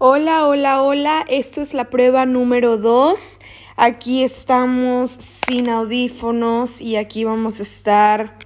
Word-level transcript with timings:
Hola, 0.00 0.46
hola, 0.46 0.82
hola. 0.82 1.24
Esto 1.28 1.60
es 1.60 1.74
la 1.74 1.90
prueba 1.90 2.24
número 2.24 2.78
2. 2.78 3.40
Aquí 3.74 4.22
estamos 4.22 5.10
sin 5.10 5.68
audífonos 5.68 6.80
y 6.80 6.94
aquí 6.94 7.24
vamos 7.24 7.58
a 7.58 7.64
estar 7.64 8.38